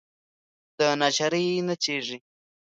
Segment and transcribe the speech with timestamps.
[0.79, 2.17] دناچارۍ نڅیږې